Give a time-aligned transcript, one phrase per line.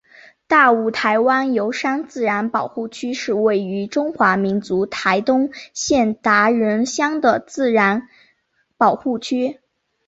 [0.47, 8.07] 大武台湾油杉自然保护区是位于中华民国台东县达仁乡的自然
[8.77, 9.59] 保护区。